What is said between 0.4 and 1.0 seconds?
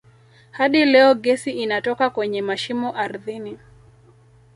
Hadi